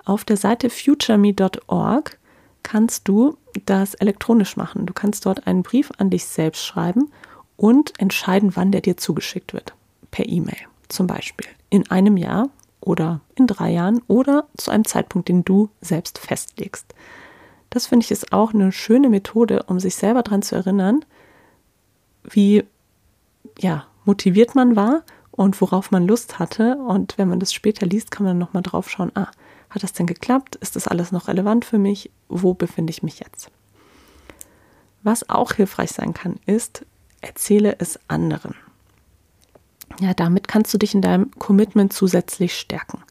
[0.05, 2.19] Auf der Seite futureme.org
[2.63, 3.37] kannst du
[3.67, 4.87] das elektronisch machen.
[4.87, 7.11] Du kannst dort einen Brief an dich selbst schreiben
[7.57, 9.75] und entscheiden, wann der dir zugeschickt wird.
[10.11, 11.47] Per E-Mail zum Beispiel.
[11.71, 16.95] In einem Jahr oder in drei Jahren oder zu einem Zeitpunkt, den du selbst festlegst.
[17.71, 21.05] Das finde ich ist auch eine schöne Methode, um sich selber daran zu erinnern,
[22.25, 22.65] wie
[23.59, 26.77] ja, motiviert man war und worauf man Lust hatte.
[26.77, 29.29] Und wenn man das später liest, kann man nochmal drauf schauen, ah,
[29.71, 30.57] hat das denn geklappt?
[30.57, 32.11] Ist das alles noch relevant für mich?
[32.29, 33.51] Wo befinde ich mich jetzt?
[35.03, 36.87] Was auch hilfreich sein kann, ist,
[37.21, 38.55] erzähle es anderen.
[40.01, 43.03] Ja, damit kannst du dich in deinem Commitment zusätzlich stärken.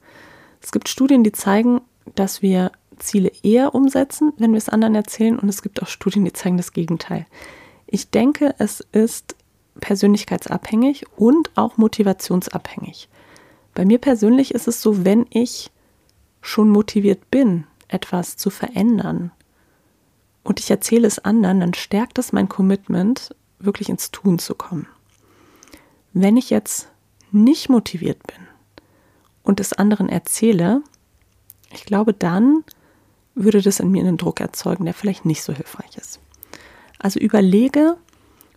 [0.62, 1.82] Es gibt Studien, die zeigen,
[2.16, 6.26] dass wir Ziele eher umsetzen, wenn wir es anderen erzählen, und es gibt auch Studien,
[6.26, 7.26] die zeigen das Gegenteil.
[7.88, 9.36] Ich denke, es ist
[9.80, 13.10] persönlichkeitsabhängig und auch motivationsabhängig.
[13.74, 15.72] Bei mir persönlich ist es so, wenn ich
[16.42, 19.32] schon motiviert bin, etwas zu verändern
[20.44, 24.88] und ich erzähle es anderen, dann stärkt es mein Commitment, wirklich ins Tun zu kommen.
[26.14, 26.90] Wenn ich jetzt
[27.32, 28.48] nicht motiviert bin
[29.44, 30.82] und es anderen erzähle,
[31.72, 32.64] ich glaube, dann
[33.36, 36.20] würde das in mir einen Druck erzeugen, der vielleicht nicht so hilfreich ist.
[37.00, 37.96] Also überlege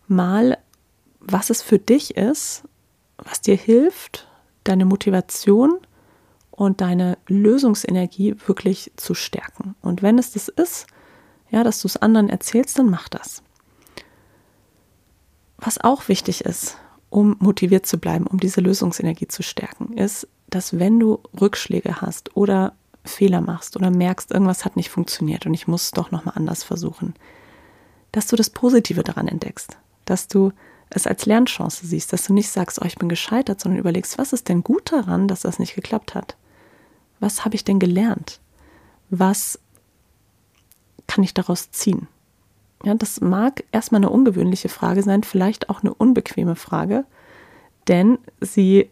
[0.08, 0.58] mal,
[1.26, 2.64] was es für dich ist,
[3.18, 4.28] was dir hilft,
[4.64, 5.78] deine Motivation
[6.50, 9.74] und deine Lösungsenergie wirklich zu stärken.
[9.80, 10.86] Und wenn es das ist,
[11.50, 13.42] ja, dass du es anderen erzählst, dann mach das.
[15.56, 16.78] Was auch wichtig ist,
[17.10, 22.36] um motiviert zu bleiben, um diese Lösungsenergie zu stärken, ist, dass wenn du Rückschläge hast
[22.36, 26.34] oder Fehler machst oder merkst, irgendwas hat nicht funktioniert und ich muss es doch nochmal
[26.36, 27.14] anders versuchen,
[28.12, 30.52] dass du das Positive daran entdeckst, dass du
[30.90, 34.32] es als Lernchance siehst, dass du nicht sagst, oh, ich bin gescheitert, sondern überlegst, was
[34.32, 36.36] ist denn gut daran, dass das nicht geklappt hat?
[37.20, 38.40] Was habe ich denn gelernt?
[39.10, 39.58] Was
[41.06, 42.08] kann ich daraus ziehen?
[42.84, 47.04] Ja, das mag erstmal eine ungewöhnliche Frage sein, vielleicht auch eine unbequeme Frage,
[47.88, 48.90] denn sie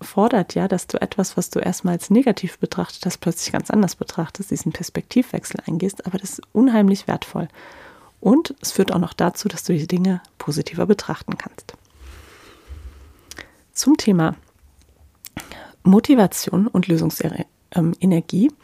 [0.00, 3.96] fordert ja, dass du etwas, was du erstmal als negativ betrachtet hast, plötzlich ganz anders
[3.96, 7.48] betrachtest, diesen Perspektivwechsel eingehst, aber das ist unheimlich wertvoll.
[8.24, 11.74] Und es führt auch noch dazu, dass du die Dinge positiver betrachten kannst.
[13.74, 14.34] Zum Thema
[15.82, 18.54] Motivation und Lösungsenergie ähm,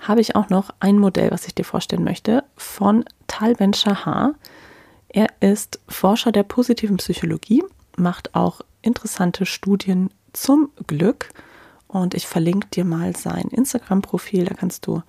[0.00, 4.36] habe ich auch noch ein Modell, was ich dir vorstellen möchte, von Tal Ben Shahar.
[5.08, 7.64] Er ist Forscher der positiven Psychologie,
[7.96, 11.30] macht auch interessante Studien zum Glück
[11.88, 15.02] und ich verlinke dir mal sein Instagram-Profil, da kannst du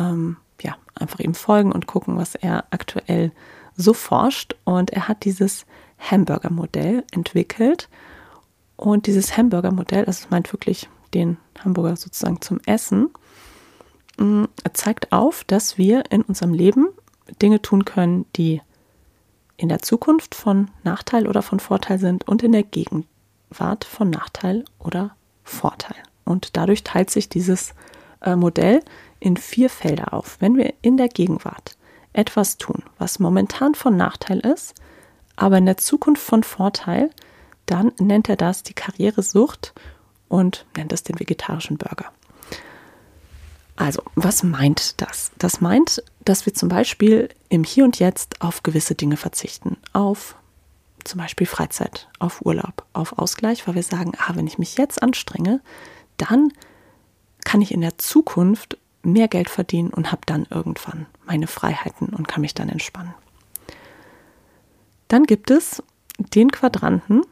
[0.00, 3.32] ähm, ja, einfach ihm folgen und gucken, was er aktuell
[3.76, 4.54] so forscht.
[4.64, 5.66] Und er hat dieses
[5.98, 7.88] Hamburger-Modell entwickelt.
[8.76, 13.10] Und dieses Hamburger-Modell, also es meint wirklich den Hamburger sozusagen zum Essen,
[14.18, 16.88] mm, zeigt auf, dass wir in unserem Leben
[17.40, 18.60] Dinge tun können, die
[19.56, 24.64] in der Zukunft von Nachteil oder von Vorteil sind und in der Gegenwart von Nachteil
[24.78, 25.96] oder Vorteil.
[26.24, 27.74] Und dadurch teilt sich dieses
[28.20, 28.82] äh, Modell
[29.20, 30.36] in vier Felder auf.
[30.40, 31.76] Wenn wir in der Gegenwart
[32.12, 34.74] etwas tun, was momentan von Nachteil ist,
[35.36, 37.10] aber in der Zukunft von Vorteil,
[37.66, 39.74] dann nennt er das die Karrieresucht
[40.28, 42.10] und nennt es den vegetarischen Burger.
[43.76, 45.32] Also, was meint das?
[45.36, 49.76] Das meint, dass wir zum Beispiel im Hier und Jetzt auf gewisse Dinge verzichten.
[49.92, 50.36] Auf
[51.04, 55.02] zum Beispiel Freizeit, auf Urlaub, auf Ausgleich, weil wir sagen, ah, wenn ich mich jetzt
[55.02, 55.60] anstrenge,
[56.16, 56.52] dann
[57.44, 62.28] kann ich in der Zukunft mehr Geld verdienen und habe dann irgendwann meine Freiheiten und
[62.28, 63.14] kann mich dann entspannen.
[65.08, 65.82] Dann gibt es
[66.18, 67.22] den Quadranten,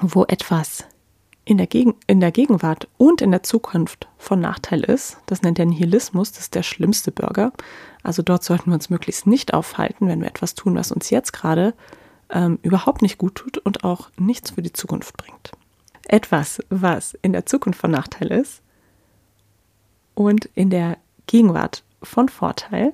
[0.00, 0.84] wo etwas
[1.44, 5.18] in der, Gegen in der Gegenwart und in der Zukunft von Nachteil ist.
[5.26, 7.52] Das nennt er Nihilismus, das ist der schlimmste Bürger.
[8.02, 11.32] Also dort sollten wir uns möglichst nicht aufhalten, wenn wir etwas tun, was uns jetzt
[11.32, 11.74] gerade
[12.30, 15.52] ähm, überhaupt nicht gut tut und auch nichts für die Zukunft bringt.
[16.06, 18.62] Etwas, was in der Zukunft von Nachteil ist,
[20.14, 22.92] und in der Gegenwart von Vorteil,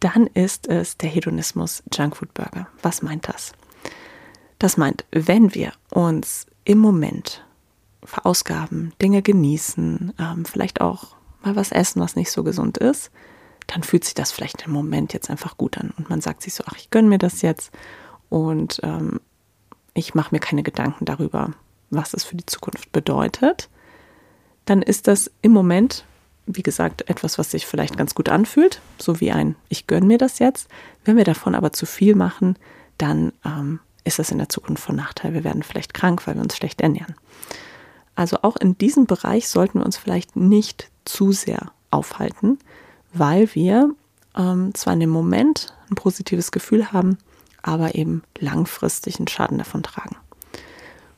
[0.00, 2.66] dann ist es der Hedonismus Junkfood Burger.
[2.82, 3.52] Was meint das?
[4.58, 7.44] Das meint, wenn wir uns im Moment
[8.04, 13.10] verausgaben, Dinge genießen, ähm, vielleicht auch mal was essen, was nicht so gesund ist,
[13.66, 15.92] dann fühlt sich das vielleicht im Moment jetzt einfach gut an.
[15.96, 17.72] Und man sagt sich so, ach, ich gönne mir das jetzt
[18.28, 19.20] und ähm,
[19.94, 21.52] ich mache mir keine Gedanken darüber,
[21.90, 23.68] was es für die Zukunft bedeutet.
[24.64, 26.04] Dann ist das im Moment
[26.46, 30.18] wie gesagt, etwas, was sich vielleicht ganz gut anfühlt, so wie ein Ich gönne mir
[30.18, 30.68] das jetzt.
[31.04, 32.56] Wenn wir davon aber zu viel machen,
[32.98, 35.34] dann ähm, ist das in der Zukunft von Nachteil.
[35.34, 37.14] Wir werden vielleicht krank, weil wir uns schlecht ernähren.
[38.14, 42.58] Also auch in diesem Bereich sollten wir uns vielleicht nicht zu sehr aufhalten,
[43.12, 43.94] weil wir
[44.36, 47.18] ähm, zwar in dem Moment ein positives Gefühl haben,
[47.62, 50.16] aber eben langfristig einen Schaden davon tragen.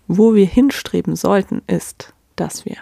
[0.07, 2.77] Wo wir hinstreben sollten, ist, dass wir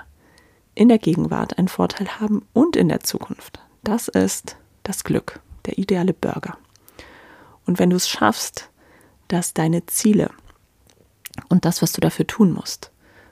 [0.74, 3.60] in der Gegenwart einen Vorteil haben und in der Zukunft.
[3.84, 6.56] Das ist das Glück, der ideale Burger.
[7.66, 8.70] Und wenn du es schaffst,
[9.28, 10.30] dass deine Ziele
[11.48, 12.90] und das, was du dafür tun musst,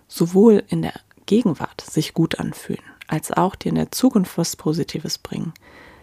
[0.09, 0.95] sowohl in der
[1.27, 5.53] Gegenwart sich gut anfühlen, als auch dir in der Zukunft was Positives bringen,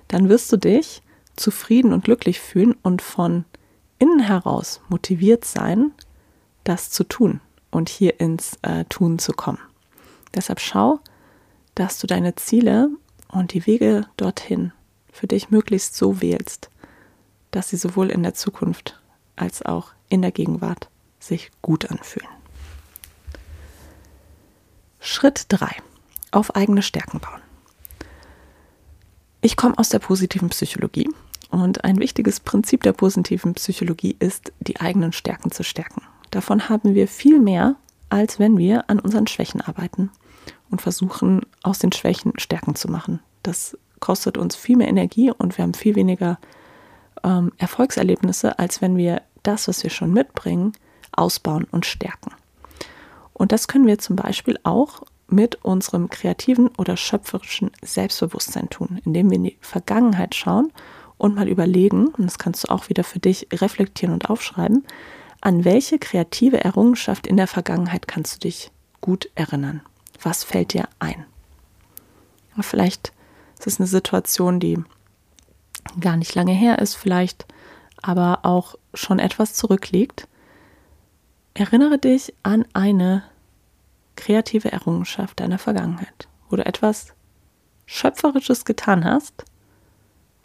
[0.07, 1.01] dann wirst du dich
[1.35, 3.45] zufrieden und glücklich fühlen und von
[3.99, 5.91] innen heraus motiviert sein,
[6.63, 9.59] das zu tun und hier ins äh, Tun zu kommen.
[10.35, 10.99] Deshalb schau,
[11.77, 12.89] dass du deine Ziele
[13.27, 14.71] und die Wege dorthin
[15.11, 16.71] für dich möglichst so wählst,
[17.51, 18.99] dass sie sowohl in der Zukunft
[19.35, 22.29] als auch in der Gegenwart sich gut anfühlen.
[24.99, 25.67] Schritt 3.
[26.31, 27.41] Auf eigene Stärken bauen.
[29.41, 31.07] Ich komme aus der positiven Psychologie
[31.51, 36.01] und ein wichtiges Prinzip der positiven Psychologie ist, die eigenen Stärken zu stärken.
[36.31, 37.75] Davon haben wir viel mehr,
[38.09, 40.09] als wenn wir an unseren Schwächen arbeiten
[40.69, 43.19] und versuchen, aus den Schwächen Stärken zu machen.
[43.43, 46.39] Das kostet uns viel mehr Energie und wir haben viel weniger
[47.23, 50.73] ähm, Erfolgserlebnisse, als wenn wir das, was wir schon mitbringen,
[51.11, 52.31] ausbauen und stärken.
[53.33, 59.29] Und das können wir zum Beispiel auch mit unserem kreativen oder schöpferischen Selbstbewusstsein tun, indem
[59.29, 60.71] wir in die Vergangenheit schauen
[61.17, 64.85] und mal überlegen, und das kannst du auch wieder für dich reflektieren und aufschreiben,
[65.41, 69.81] an welche kreative Errungenschaft in der Vergangenheit kannst du dich gut erinnern?
[70.21, 71.25] Was fällt dir ein?
[72.59, 73.13] Vielleicht
[73.59, 74.83] ist es eine Situation, die
[75.99, 77.45] gar nicht lange her ist, vielleicht
[78.01, 80.27] aber auch schon etwas zurückliegt.
[81.53, 83.23] Erinnere dich an eine
[84.15, 87.13] kreative Errungenschaft deiner Vergangenheit, wo du etwas
[87.85, 89.45] Schöpferisches getan hast,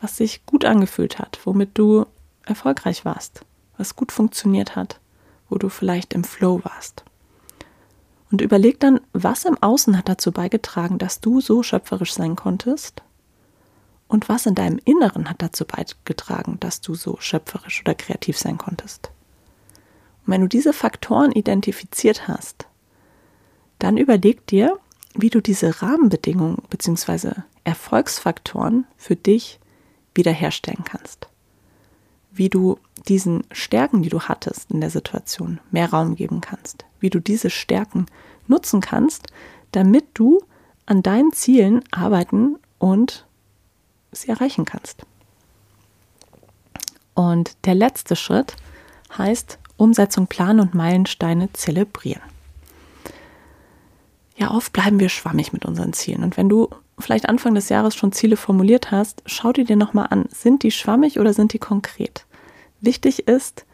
[0.01, 2.07] was sich gut angefühlt hat, womit du
[2.45, 3.45] erfolgreich warst,
[3.77, 5.01] was gut funktioniert hat,
[5.49, 7.05] wo du vielleicht im Flow warst.
[8.33, 13.03] Und überleg dann, was im Außen hat dazu beigetragen, dass du so schöpferisch sein konntest
[14.09, 18.57] und was in deinem Inneren hat dazu beigetragen, dass du so schöpferisch oder kreativ sein
[18.57, 19.11] konntest.
[20.25, 22.67] Und wenn du diese Faktoren identifiziert hast,
[23.79, 24.79] dann überleg dir,
[25.15, 27.33] wie du diese Rahmenbedingungen bzw.
[27.65, 29.61] Erfolgsfaktoren für dich
[30.15, 31.29] wiederherstellen kannst.
[32.33, 36.85] Wie du diesen Stärken, die du hattest in der Situation, mehr Raum geben kannst.
[37.01, 38.07] Wie du diese Stärken
[38.47, 39.27] nutzen kannst,
[39.73, 40.43] damit du
[40.87, 43.27] an deinen Zielen arbeiten und
[44.13, 45.05] sie erreichen kannst.
[47.15, 48.57] Und der letzte Schritt
[49.17, 52.23] heißt Umsetzung planen und Meilensteine zelebrieren.
[54.37, 56.23] Ja, oft bleiben wir schwammig mit unseren Zielen.
[56.23, 56.69] Und wenn du
[57.03, 60.71] vielleicht Anfang des Jahres schon Ziele formuliert hast, schau dir dir nochmal an, sind die
[60.71, 62.27] schwammig oder sind die konkret?
[62.81, 63.67] Wichtig ist,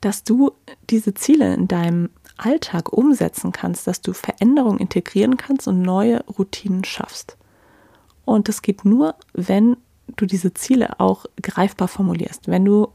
[0.00, 0.52] dass du
[0.90, 6.84] diese Ziele in deinem Alltag umsetzen kannst, dass du Veränderungen integrieren kannst und neue Routinen
[6.84, 7.36] schaffst.
[8.24, 9.76] Und das geht nur, wenn
[10.16, 12.48] du diese Ziele auch greifbar formulierst.
[12.48, 12.88] Wenn du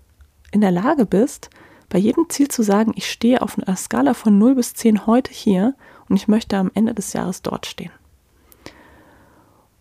[0.51, 1.49] in der Lage bist,
[1.89, 5.31] bei jedem Ziel zu sagen, ich stehe auf einer Skala von 0 bis 10 heute
[5.31, 5.75] hier
[6.07, 7.91] und ich möchte am Ende des Jahres dort stehen.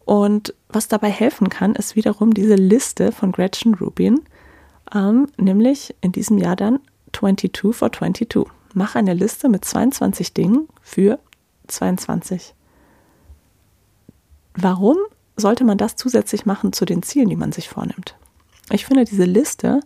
[0.04, 4.20] Und was dabei helfen kann, ist wiederum diese Liste von Gretchen Rubin,
[4.94, 6.80] ähm, nämlich in diesem Jahr dann
[7.12, 8.46] 22 for 22.
[8.74, 11.18] Mach eine Liste mit 22 Dingen für
[11.68, 12.54] 22.
[14.54, 14.96] Warum
[15.36, 18.16] sollte man das zusätzlich machen zu den Zielen, die man sich vornimmt?
[18.70, 19.80] Ich finde, diese Liste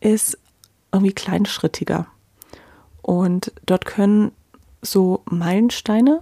[0.00, 0.38] ist
[0.92, 2.06] irgendwie kleinschrittiger.
[3.02, 4.32] Und dort können
[4.82, 6.20] so Meilensteine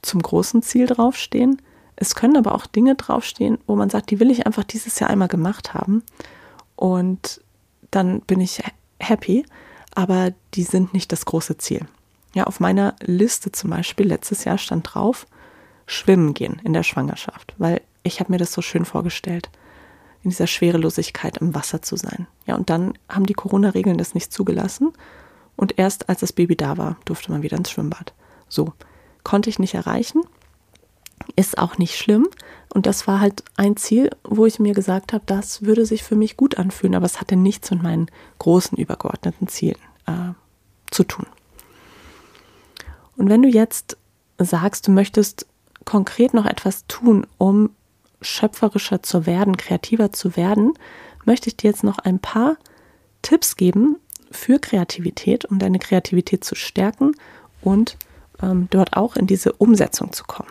[0.00, 1.60] zum großen Ziel draufstehen,
[2.02, 5.08] es können aber auch Dinge draufstehen, wo man sagt, die will ich einfach dieses Jahr
[5.08, 6.02] einmal gemacht haben.
[6.74, 7.40] Und
[7.90, 8.62] dann bin ich
[8.98, 9.46] happy,
[9.94, 11.86] aber die sind nicht das große Ziel.
[12.34, 15.26] Ja, auf meiner Liste zum Beispiel letztes Jahr stand drauf,
[15.86, 19.50] schwimmen gehen in der Schwangerschaft, weil ich habe mir das so schön vorgestellt,
[20.24, 22.26] in dieser Schwerelosigkeit im Wasser zu sein.
[22.46, 24.92] Ja, und dann haben die Corona-Regeln das nicht zugelassen
[25.56, 28.12] und erst als das Baby da war, durfte man wieder ins Schwimmbad.
[28.48, 28.72] So,
[29.22, 30.22] konnte ich nicht erreichen,
[31.36, 32.28] ist auch nicht schlimm.
[32.72, 36.16] Und das war halt ein Ziel, wo ich mir gesagt habe, das würde sich für
[36.16, 40.32] mich gut anfühlen, aber es hatte nichts mit meinen großen übergeordneten Zielen äh,
[40.90, 41.26] zu tun.
[43.16, 43.98] Und wenn du jetzt
[44.38, 45.46] sagst, du möchtest
[45.84, 47.70] konkret noch etwas tun, um
[48.20, 50.74] schöpferischer zu werden, kreativer zu werden,
[51.24, 52.56] möchte ich dir jetzt noch ein paar
[53.20, 53.96] Tipps geben
[54.30, 57.12] für Kreativität, um deine Kreativität zu stärken
[57.60, 57.96] und
[58.42, 60.50] ähm, dort auch in diese Umsetzung zu kommen.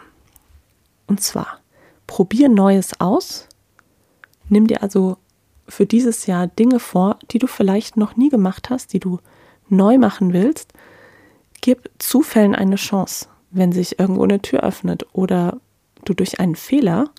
[1.11, 1.59] Und zwar,
[2.07, 3.49] probier Neues aus.
[4.47, 5.17] Nimm dir also
[5.67, 9.19] für dieses Jahr Dinge vor, die du vielleicht noch nie gemacht hast, die du
[9.67, 10.71] neu machen willst.
[11.59, 15.59] Gib Zufällen eine Chance, wenn sich irgendwo eine Tür öffnet oder
[16.05, 17.09] du durch einen Fehler,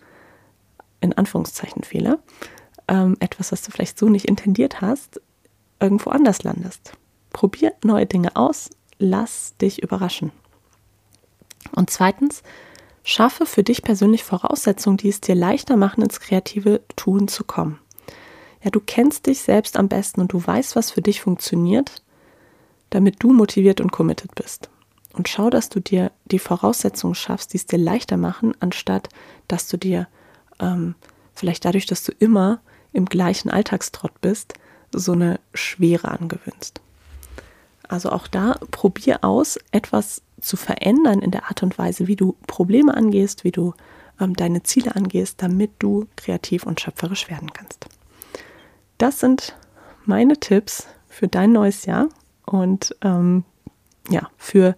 [1.03, 2.19] in Anführungszeichen Fehler,
[2.89, 5.21] ähm, etwas, was du vielleicht so nicht intendiert hast,
[5.81, 6.95] irgendwo anders landest.
[7.35, 10.33] Probier neue Dinge aus, lass dich überraschen.
[11.73, 12.43] Und zweitens,
[13.05, 17.79] schaffe für dich persönlich Voraussetzungen, die es dir leichter machen, ins kreative Tun zu kommen.
[18.63, 22.03] Ja, du kennst dich selbst am besten und du weißt, was für dich funktioniert,
[22.91, 24.71] damit du motiviert und committed bist.
[25.15, 29.09] Und schau, dass du dir die Voraussetzungen schaffst, die es dir leichter machen, anstatt
[29.49, 30.07] dass du dir
[30.61, 30.95] ähm,
[31.35, 32.61] vielleicht dadurch, dass du immer
[32.93, 34.55] im gleichen Alltagstrott bist,
[34.93, 36.81] so eine Schwere angewöhnst.
[37.93, 42.37] Also auch da probier aus, etwas zu verändern in der Art und Weise, wie du
[42.47, 43.75] Probleme angehst, wie du
[44.19, 47.87] ähm, deine Ziele angehst, damit du kreativ und schöpferisch werden kannst.
[48.97, 49.55] Das sind
[50.07, 52.09] meine Tipps für dein neues Jahr
[52.47, 53.45] und ähm,
[54.09, 54.75] ja, für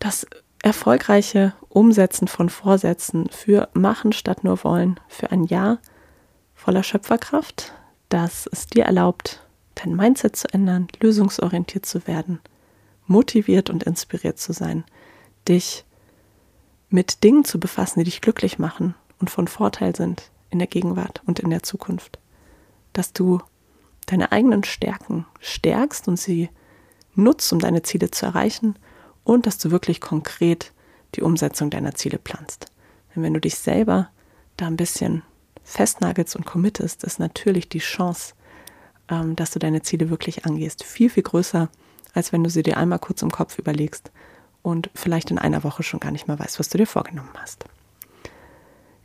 [0.00, 0.26] das
[0.64, 5.78] erfolgreiche Umsetzen von Vorsätzen, für Machen statt nur Wollen, für ein Jahr
[6.56, 7.72] voller Schöpferkraft,
[8.08, 9.45] das es dir erlaubt,
[9.76, 12.40] dein Mindset zu ändern, lösungsorientiert zu werden,
[13.06, 14.84] motiviert und inspiriert zu sein,
[15.48, 15.84] dich
[16.88, 21.22] mit Dingen zu befassen, die dich glücklich machen und von Vorteil sind in der Gegenwart
[21.26, 22.18] und in der Zukunft.
[22.92, 23.40] Dass du
[24.06, 26.48] deine eigenen Stärken stärkst und sie
[27.14, 28.76] nutzt, um deine Ziele zu erreichen
[29.24, 30.72] und dass du wirklich konkret
[31.14, 32.66] die Umsetzung deiner Ziele planst.
[33.14, 34.10] Denn wenn du dich selber
[34.56, 35.22] da ein bisschen
[35.64, 38.34] festnagelst und committest, ist natürlich die Chance,
[39.10, 41.68] ähm, dass du deine Ziele wirklich angehst, viel, viel größer,
[42.14, 44.10] als wenn du sie dir einmal kurz im Kopf überlegst
[44.62, 47.64] und vielleicht in einer Woche schon gar nicht mehr weißt, was du dir vorgenommen hast.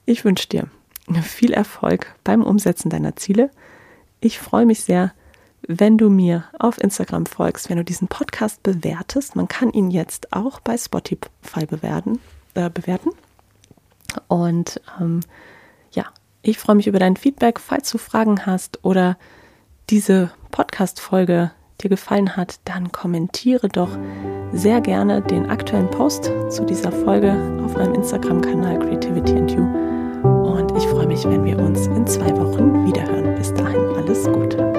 [0.06, 0.68] Ich wünsche dir
[1.24, 3.52] viel Erfolg beim Umsetzen deiner Ziele.
[4.20, 5.14] Ich freue mich sehr,
[5.68, 9.36] wenn du mir auf Instagram folgst, wenn du diesen Podcast bewertest.
[9.36, 12.20] Man kann ihn jetzt auch bei Spotify bewerten.
[12.54, 13.12] Äh, bewerten.
[14.28, 15.22] Und ähm,
[15.92, 16.06] ja,
[16.42, 19.18] ich freue mich über dein Feedback, falls du Fragen hast oder
[19.90, 21.52] diese Podcast-Folge
[21.82, 23.90] dir gefallen hat, dann kommentiere doch
[24.54, 27.32] sehr gerne den aktuellen Post zu dieser Folge
[27.64, 29.64] auf meinem Instagram-Kanal Creativity and You.
[30.24, 33.36] Und ich freue mich, wenn wir uns in zwei Wochen wiederhören.
[33.36, 34.71] Bis dahin alles Gute.